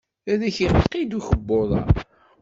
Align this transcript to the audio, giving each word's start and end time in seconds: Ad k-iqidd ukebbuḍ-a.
Ad 0.31 0.41
k-iqidd 0.55 1.11
ukebbuḍ-a. 1.19 1.81